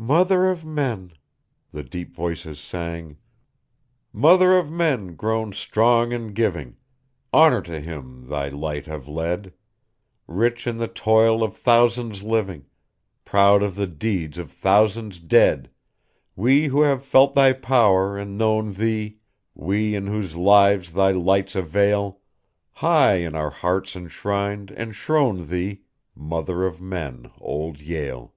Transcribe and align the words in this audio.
"Mother 0.00 0.48
of 0.48 0.64
men!" 0.64 1.14
the 1.72 1.82
deep 1.82 2.14
voices 2.14 2.60
sang 2.60 3.16
"Mother 4.12 4.56
of 4.56 4.70
men 4.70 5.16
grown 5.16 5.52
strong 5.52 6.12
in 6.12 6.34
giving 6.34 6.76
Honor 7.32 7.60
to 7.62 7.80
him 7.80 8.28
thy 8.28 8.48
light 8.48 8.86
have 8.86 9.08
led; 9.08 9.54
Rich 10.28 10.68
in 10.68 10.76
the 10.76 10.86
toil 10.86 11.42
of 11.42 11.56
thousands 11.56 12.22
living, 12.22 12.66
Proud 13.24 13.60
of 13.60 13.74
the 13.74 13.88
deeds 13.88 14.38
of 14.38 14.52
thousands 14.52 15.18
dead! 15.18 15.68
We 16.36 16.66
who 16.68 16.82
have 16.82 17.04
felt 17.04 17.34
thy 17.34 17.52
power, 17.52 18.16
and 18.16 18.38
known 18.38 18.74
thee, 18.74 19.18
We 19.52 19.96
in 19.96 20.06
whose 20.06 20.36
lives 20.36 20.92
thy 20.92 21.10
lights 21.10 21.56
avail, 21.56 22.20
High, 22.74 23.14
in 23.16 23.34
our 23.34 23.50
hearts 23.50 23.96
enshrined, 23.96 24.70
enthrone 24.70 25.48
thee, 25.48 25.80
Mother 26.14 26.64
of 26.64 26.80
men, 26.80 27.32
old 27.40 27.80
Yale!" 27.80 28.32